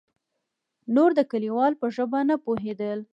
نور 0.95 1.09
د 1.15 1.21
کليوالو 1.31 1.79
په 1.81 1.87
ژبه 1.95 2.19
نه 2.29 2.35
پوهېدل. 2.45 2.99